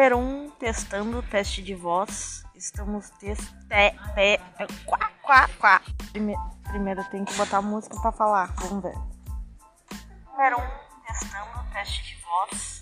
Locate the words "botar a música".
7.34-8.00